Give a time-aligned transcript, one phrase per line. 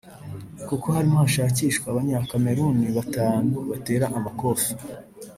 [0.67, 4.71] kuko harimo hashakishwa Abanyakameruni batanu batera amakofi